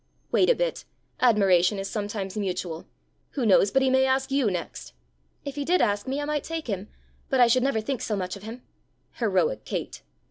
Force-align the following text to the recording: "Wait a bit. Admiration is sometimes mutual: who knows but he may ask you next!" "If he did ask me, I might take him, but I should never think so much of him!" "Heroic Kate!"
"Wait 0.31 0.49
a 0.49 0.55
bit. 0.55 0.83
Admiration 1.19 1.77
is 1.77 1.87
sometimes 1.87 2.35
mutual: 2.35 2.87
who 3.33 3.45
knows 3.45 3.69
but 3.69 3.83
he 3.83 3.89
may 3.91 4.03
ask 4.03 4.31
you 4.31 4.49
next!" 4.49 4.93
"If 5.45 5.53
he 5.53 5.63
did 5.63 5.79
ask 5.79 6.07
me, 6.07 6.19
I 6.19 6.25
might 6.25 6.43
take 6.43 6.65
him, 6.65 6.87
but 7.29 7.39
I 7.39 7.45
should 7.45 7.61
never 7.61 7.81
think 7.81 8.01
so 8.01 8.15
much 8.15 8.35
of 8.35 8.41
him!" 8.41 8.63
"Heroic 9.19 9.63
Kate!" 9.63 10.01